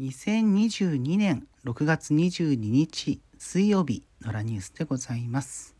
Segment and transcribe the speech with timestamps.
[0.00, 5.76] 2022年6月22日水曜日のラニュースでございます。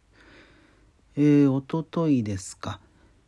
[1.16, 2.78] えー、おとといですか、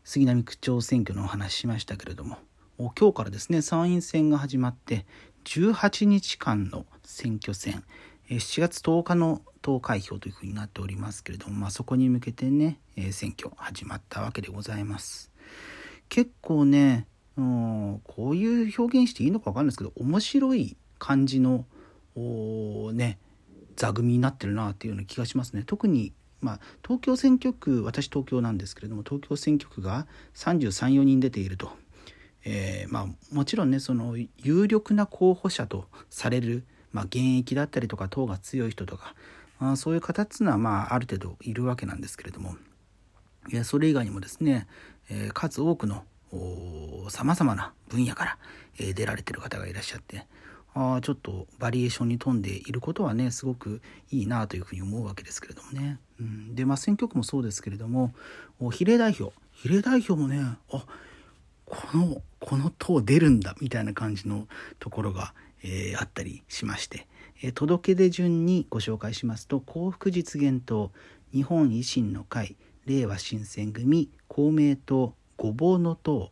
[0.05, 2.39] 杉並区長選挙のお話しましたけれども、
[2.79, 5.07] 今日からですね、参院選が始まって、
[5.47, 7.83] 18日間の選挙戦、
[8.31, 12.79] 7月10日の投開票というふうになっておりますけれども、まあ、そこに向けてね、
[13.11, 15.33] 選挙始まったわけでございます。
[16.09, 21.67] 結構ね、うん、こういう表現していいのか分かんないですけど面白い感じの
[22.95, 23.19] ね
[23.77, 25.63] 座組になってるなっていうような気がしますね。
[25.67, 31.71] 特にまあ、東京選挙区私東京なんですけれども東京選挙区が334人出ていると、
[32.45, 39.15] えー、まあ、もちろんねその有力な候補者とされる、まあ、現役だったりとか党が強い人とか、
[39.59, 42.57] まあ、そういう方っていうのは、まあ、ある程度いるわけなんですけれども
[43.51, 44.67] いやそれ以外にもですね、
[45.11, 46.05] えー、数多くの
[47.11, 48.39] さまざまな分野から、
[48.79, 50.27] え出られてる方がいらっしゃって
[50.75, 55.99] あちょっとバリエーションに富んでいることはねすごくいいなというふうに思うわけですけれどもね。
[56.21, 58.13] うん、でまあ選挙区もそうですけれども
[58.73, 60.39] 比例代表比例代表もね
[60.71, 60.85] あ
[61.65, 64.47] このこの党出るんだみたいな感じの
[64.79, 67.07] ところが、えー、あったりしまして、
[67.43, 70.93] えー、届け出順にご紹介しますと幸福実現党
[71.33, 76.31] 日本維新の会令和新選組公明党ごぼうの党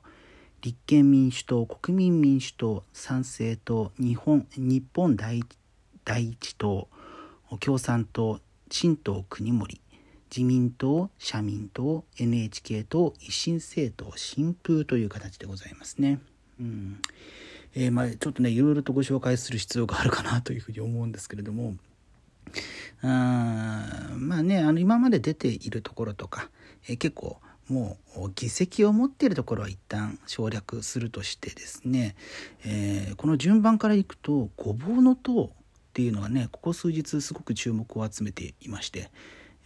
[0.62, 6.88] 立憲民主党国民民主党参政党日本日本第一党
[7.60, 9.80] 共産党新党国盛
[10.30, 16.18] 自民党社民党 NHK 党維新政党新風という形でございますね。
[16.58, 16.98] うん
[17.74, 21.74] えー、まあ、ちょっとねいろいろとご紹介する必要があるかなというふうに思うんですけれども
[23.02, 26.48] あまあねあの今まで出ているところとか、
[26.88, 32.14] えー、結構もう議席を持っているところは一旦省略するとしてですね、
[32.64, 35.48] えー、この順番からいくとごぼうの塔っ
[35.94, 39.10] ていうのがねここ数日すごく注目を集めていまして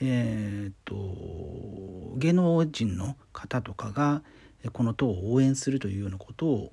[0.01, 4.23] えー、っと芸能人の方とかが
[4.73, 6.73] この党を応援するというようなことを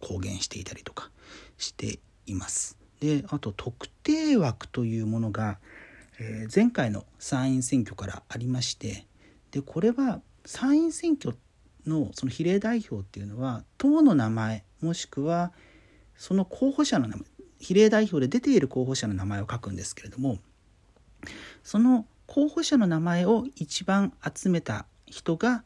[0.00, 1.10] 公言していたりとか
[1.58, 2.76] しています。
[3.00, 5.58] であと特定枠というものが、
[6.20, 9.06] えー、前回の参院選挙からありまして
[9.52, 11.36] でこれは参院選挙
[11.86, 15.52] のその比例代表っていうのは党の名前もしくは
[16.16, 17.24] その候補者の名前
[17.60, 20.38] 比例代表で出ている候補者の名前を書くんですけれども
[21.62, 25.62] その候補者の名前を一番集めた人が、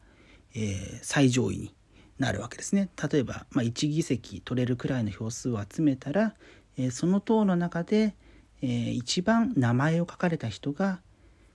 [0.53, 1.73] えー、最上位に
[2.19, 2.89] なるわけですね。
[3.11, 6.35] 例えば、まあ、1議席取れるくらいの票数を集めたら、
[6.77, 8.15] えー、その党の中で、
[8.61, 11.01] えー、一番名前を書かれた人が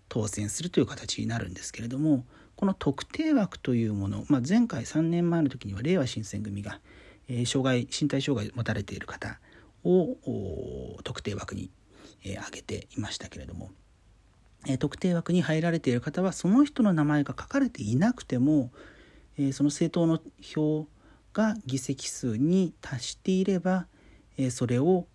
[0.08, 2.24] 当選するという形になるんですけれども
[2.60, 6.78] この特定枠というもの、まあ、前回3年前の時には令和新選組が、
[7.26, 9.40] えー、障害身体障害を持たれている方
[9.82, 11.70] を特定枠に、
[12.22, 13.70] えー、挙げていましたけれども、
[14.66, 18.70] えー、特定枠に入られている方はその人の名前が書かれていなくても、
[19.38, 20.86] え、その政党の票
[21.32, 23.86] が議席数に達していれば、
[24.36, 25.06] え、それを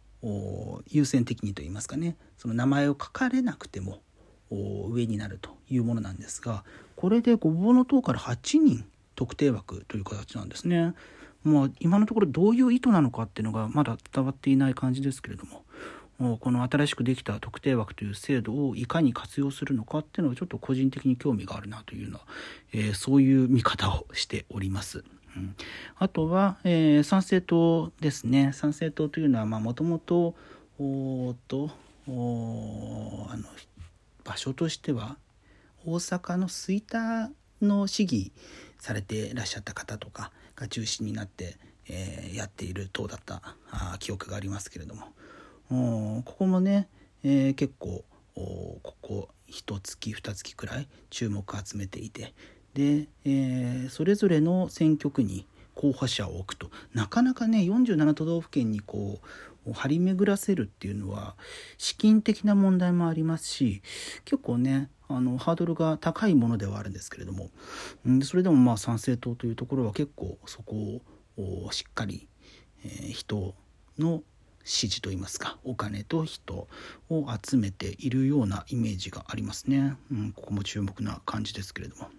[0.87, 4.01] 優先的にといいますかねその名前を書かれなくても
[4.49, 6.63] 上になるというものなんですが
[7.05, 8.83] これでごぼうの塔から8人
[9.15, 10.95] 特定枠という形なんですね。
[11.43, 15.43] まあ、今のところどういう意図なのかっていうのがまだ伝わっていない感じですけれど
[16.17, 22.21] もこの新しくできた特定枠という制度をいかに活用するのかっていうのはちょっと個人的に興味があるなというような、
[22.73, 25.03] えー、そういう見方をしております。
[25.37, 25.55] うん、
[25.99, 30.33] あとは、えー、参政党ですね参政党というのはもともと
[30.79, 31.85] あの
[34.23, 35.17] 場所としては
[35.85, 37.29] 大阪の吹田
[37.61, 38.31] の市議
[38.79, 41.57] されてらっしゃった方とかが中心になって、
[41.87, 43.41] えー、やっている党だった
[43.71, 45.15] あ記憶がありますけれども。
[45.67, 46.87] ここもね、
[47.23, 48.03] えー、結構
[48.35, 52.33] ここ1月2月くらい注目を集めていて
[52.73, 59.19] で、えー、それぞれの選挙区に候補者を置くとなかなかね47都道府県にこ
[59.67, 61.35] う張り巡らせるっていうのは
[61.77, 63.81] 資金的な問題もありますし
[64.23, 67.51] 結構ねあのハードルが高いものではあるんですけれども。
[68.23, 71.01] それでもまあ参政党というところは結構そこ
[71.37, 72.27] をしっかり、
[72.83, 73.55] えー、人
[73.97, 74.23] の
[74.63, 76.67] 支持といいますかお金と人
[77.09, 82.09] を集めているようなイメージがありますね、うん、ここも注目な感じですけれども。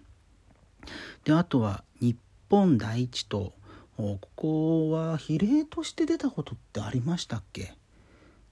[1.25, 2.17] であとは日
[2.49, 3.53] 本第一党。
[3.97, 7.73] ここは比例として出たことってありましたっけ？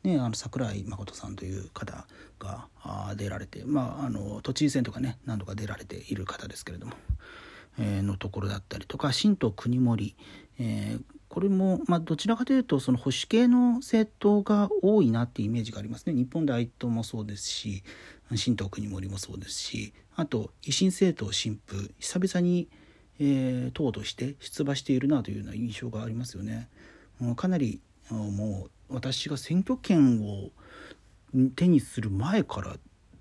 [0.05, 2.05] ね、あの桜井誠さんという方
[2.39, 2.67] が
[3.15, 6.93] 出られて、まあ、あの都知事選とかね何度か出られている方ですけれども、
[7.79, 10.15] えー、のところだったりとか新党国盛、
[10.59, 17.83] えー、これも、まあ、どちらかというとその保守系の政党が多いなっていうイメージがありますね日本大党もそうですし
[18.35, 22.69] 新党国盛もそうですしあと維新政党新風久々に、
[23.19, 26.69] えー、党として出馬しているなというような印象がありますよね。
[27.37, 27.79] かなり
[28.09, 30.51] もう私が選挙権を
[31.55, 32.77] 手にする前から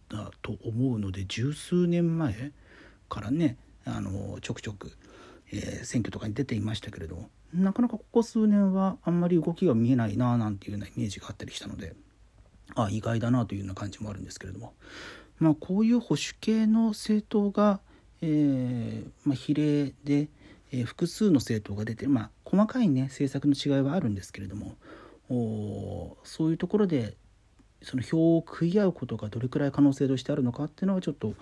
[0.08, 2.52] だと思うので十数年前
[3.08, 4.92] からねあのちょくちょく、
[5.52, 11.94] えー、選挙とかに出ていましたけれどなかなかここ数年はあんまり動きが見えないななんていうようなイメージがあったりしたので
[12.74, 14.74] あ意外だなというような感じもあるんですけれども。
[15.38, 17.80] まあこういう保守系の政党が、
[18.22, 20.28] えーまあ、比例で、
[20.72, 24.76] えー、複数の政党が出てまあ細かいね政策の違いはあるんですけれども
[25.28, 27.16] そういうところで
[27.82, 31.34] その票を食い合うことがどれくらい可能性としてあるのかっていうのはちょっと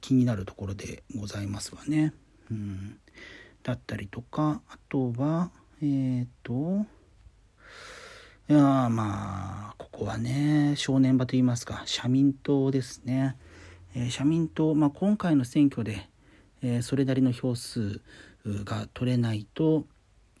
[0.00, 2.12] 気になるところでございますわね。
[2.50, 2.98] うん、
[3.62, 6.86] だったりとかあとはえっ、ー、と
[8.48, 13.36] いやまあここはね正念場といいますか社民党ですね。
[13.94, 16.08] えー、社民党、まあ、今回の選挙で、
[16.62, 18.00] えー、それなりの票数
[18.46, 19.84] が取れないと、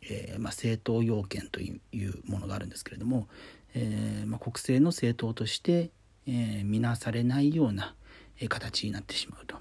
[0.02, 1.80] えーまあ、政党要件という
[2.26, 3.28] ものがあるんですけれども、
[3.74, 5.90] えーまあ、国政の政党として、
[6.26, 7.94] え、見なされないような、
[8.48, 9.56] 形になってしまうと。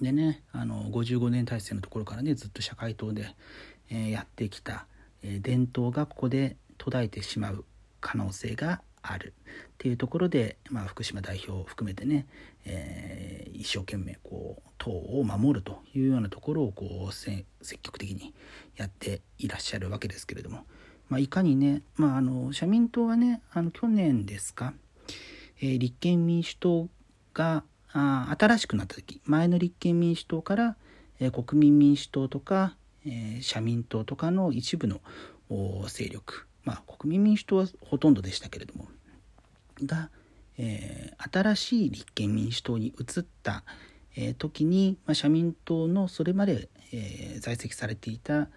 [0.00, 3.34] でねあの55年体制のところからねずっと社会党で、
[3.90, 4.86] え、やってきた、
[5.22, 7.64] え、伝統がここで途絶えてしまう
[8.00, 12.26] 可能性があるっていうところで、まあ、福島代表を含めてね、
[12.64, 17.44] えー、一生懸命こう党を守るというようなところをこう積
[17.82, 18.34] 極的に
[18.76, 20.64] やっていらっしゃるわけですけれども、
[21.08, 24.74] まあ、いかにね、まあ、あの社民党はねあの去年ですか、
[25.60, 26.88] えー、立憲民主党
[27.34, 27.62] が
[27.92, 30.76] あ新しくなった時前の立憲民主党から、
[31.20, 32.74] えー、国民民主党とか、
[33.06, 35.00] え、社民党とかの一部の
[35.86, 38.88] 勢力まあ国民民主党はほとんどでしたけれども
[39.86, 40.10] が、
[40.58, 43.64] えー、新しい立憲民主党に移った、
[44.14, 48.48] えー、時に、まあ、社民党のそれまで、えー、在籍されていた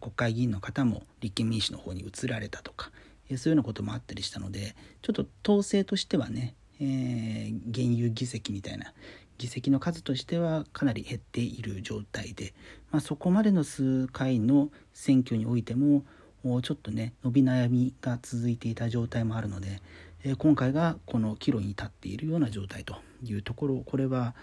[0.00, 2.90] 国会議員の方も立憲民主の方に移られたとか、
[3.30, 8.92] えー、そういうようなこともあったりしたのでちょっと党勢としてはね、えー、現有議席みたいな
[9.38, 12.54] 議席の数としてはかなり減っている状態で、
[12.90, 16.04] まあ、そこまでの数回の選挙においても
[16.42, 19.80] ちょっとね伸び悩みが続いていた状態もあるので、
[20.24, 24.34] え今回がこの岐路に立っているような状態というところこれは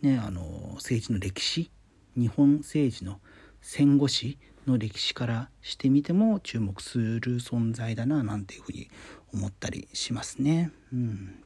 [0.00, 1.70] ねあの政治の歴史
[2.16, 3.20] 日本政治の
[3.60, 8.88] 戦後史の歴史からしてみても注目する存在だななんていうふうに
[9.32, 10.70] 思ったりしますね。
[10.92, 11.42] うん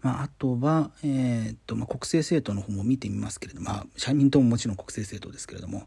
[0.00, 5.86] まあ、あとは、えー、っとまあ、国政政党の方も見てみますけれども、まあ、社民党ももちろん国政政党ですけれども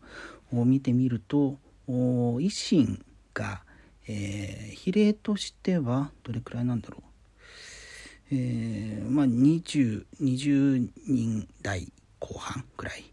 [0.54, 3.04] を見てみると維新
[3.34, 3.64] が、
[4.08, 7.02] えー、比例としてはどれくらいなんだろう、
[8.32, 13.04] えー、まあ 20, 20人台後半くらい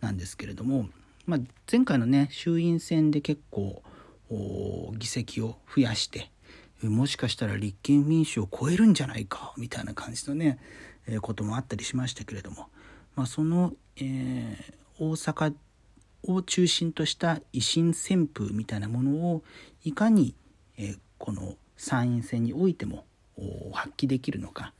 [0.00, 0.88] なんですけれども、
[1.26, 1.40] まあ、
[1.70, 3.82] 前回のね衆院選で結構
[4.96, 6.30] 議席を増やして
[6.82, 10.58] もしかしたら立憲民主を超えるんじゃないかみたいな感じのね、
[11.06, 12.68] えー、こともあったりしましたけれども、
[13.16, 15.54] まあ、その、えー、大阪
[16.22, 19.42] を中心とした維新旋風みたいなものを
[19.84, 20.34] いかに、
[21.18, 23.04] この参院選においても
[23.72, 24.72] 発揮できるのか、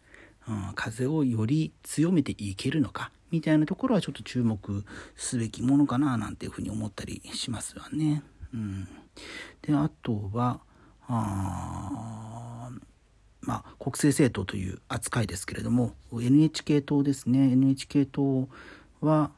[0.75, 4.85] 風をより強めていけるのかみたいなところはちょっと注目
[5.17, 8.23] すべきものかななんていうふうに思ったりしますわね。
[8.53, 8.89] うん、
[9.63, 10.61] であとは
[11.07, 12.71] あ
[13.41, 18.49] まあ国政政党という扱いですけれども NHK 党ですね NHK 党
[19.01, 19.31] は、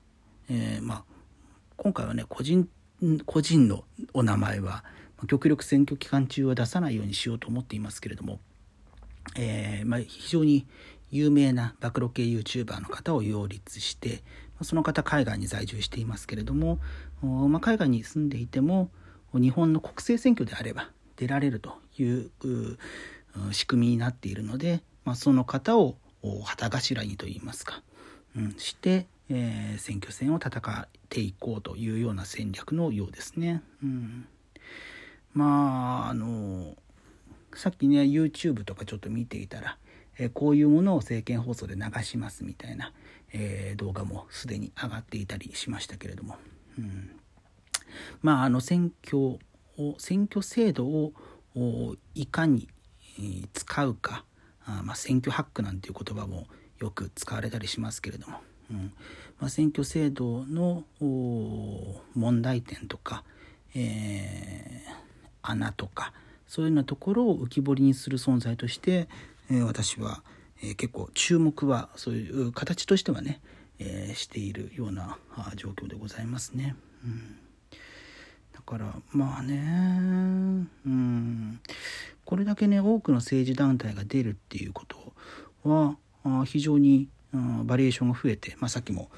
[0.48, 1.04] えー、まあ
[1.82, 2.68] 今回はね個人
[3.26, 3.82] 個人の
[4.14, 4.84] お名前は
[5.26, 8.38] 極力選挙期間中は出さないようにしようと思っていますけれども、
[9.34, 10.68] えー、まあ、非常に
[11.10, 14.22] 有名な暴露系 YouTuber の方を擁立して
[14.62, 16.78] その方海外に在住していますけれども、
[17.20, 18.88] まあ、海外に住んでいても
[19.34, 22.30] 日本の国政選挙であれば出られるという
[23.50, 25.96] 仕組みになっているので、まあ、その方を
[26.44, 27.82] 旗頭にといいますか、
[28.36, 33.62] うん、してえー、選挙戦を戦っていこうというような戦略のようですね。
[33.82, 34.26] うん、
[35.34, 36.74] まああの
[37.54, 39.78] さっきね YouTube とかちょっと見ていたら、
[40.18, 42.92] えー、こういうものを政見放送で流しますみたいな、
[43.32, 46.36] えー、動画もすでに上がっていたりしましたけれども、
[46.78, 47.10] うん、
[48.22, 49.38] まああの選挙を
[49.98, 51.12] 選挙制度を
[52.14, 52.68] いかに
[53.52, 54.24] 使うか
[54.64, 56.46] あ、まあ、選挙ハックなんていう言葉も
[56.78, 58.38] よく使われたりしますけれども。
[58.70, 58.92] うん。
[59.40, 63.24] まあ、選挙制度の問題点とか、
[63.74, 64.92] えー、
[65.42, 66.12] 穴とか
[66.46, 69.08] そういうようなところを浮き彫りにする存在として、
[69.50, 70.22] えー、私は、
[70.62, 73.40] えー、結構注目はそういう形としてはね、
[73.78, 75.16] えー、しているような
[75.56, 76.76] 状況でございますね。
[77.04, 77.38] うん、
[78.52, 81.60] だからまあね、うん、
[82.24, 85.14] これだけね多くの政治団体が出るっていうこと
[85.64, 85.96] は
[86.44, 89.10] 非常に、うん、バリエーションが増えて、まあ、さっきも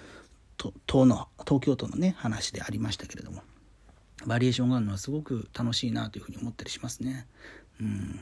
[0.87, 3.43] 東の東京都のね話でありましたけれども
[4.27, 7.27] バリエーションがあるのはすごく楽しいなというふうに思ったりしますね。
[7.81, 8.21] うん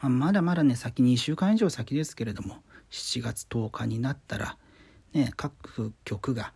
[0.00, 2.58] まあ、まだまだね先2週間以上先ですけれども
[2.90, 4.56] 7月10日になったら、
[5.12, 6.52] ね、各局が、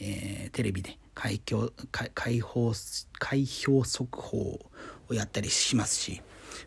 [0.00, 1.70] えー、テレビで開票
[2.14, 2.72] 開放
[3.18, 4.58] 開票速報
[5.08, 6.22] をやったりしますし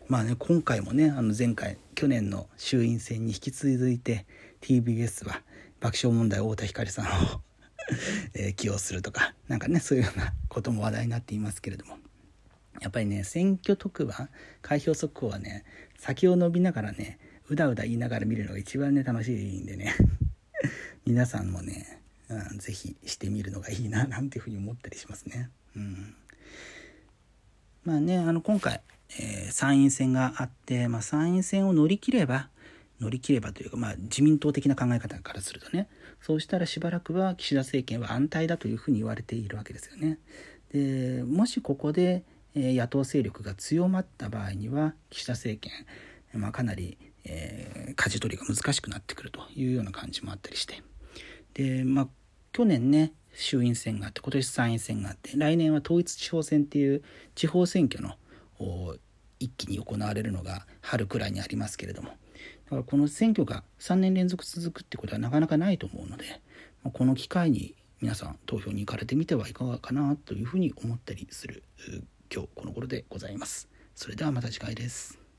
[0.08, 4.26] まあね今回もねあの前回去年の衆院選に引き続いて
[4.60, 5.42] TBS は
[5.80, 7.42] 爆笑問題太田光さんを
[8.34, 11.98] えー、起用するとか何かねそういうようなことも話題になっていますけれども。
[12.80, 14.28] やっぱりね選挙特番
[14.60, 15.64] 開票速報はね
[15.98, 17.18] 先を伸びながらね
[17.48, 19.94] うだうだ言いながら見るのが一番ね楽しいんでね。
[21.06, 25.50] 皆さんもね、うん、ぜひしてみるのがいいななんていうふうに思ったりしますね。
[25.76, 26.14] うん、
[27.84, 28.82] まあねあの今回、
[29.20, 32.50] えー、参院選があって、まあ、参院選を乗り切れば
[33.00, 35.88] 乗り切ればというか、まあ、自民党的な考え方からするとね
[36.22, 40.18] そうしたらしばらくは岸田政権は安泰だというふうに言われているわけですよね。
[40.72, 42.24] でもしここで
[42.54, 50.82] 野党勢力が強まった場合には岸田政権、まあ、かなり、えー、舵取りが難しくなってくるというような感じもあったりして
[51.54, 52.08] で、まあ、
[52.52, 57.02] 去年ね衆院選があって今年参院選があって来年は統一地方選っていう
[57.34, 58.14] 地方選挙の
[59.38, 62.12] 一気に行われるのが春くらいにありますけれども
[62.66, 66.24] だからこの選挙が3年連続続くってことはなかなかないと思うので
[66.92, 71.62] この機会に皆さん投票に行かれてみてはいかがかなというふうに思ったりする
[72.32, 73.68] 今日この頃でございます。
[73.94, 75.25] それではまた次回です。